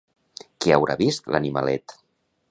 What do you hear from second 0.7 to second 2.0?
haurà vist l'animalet!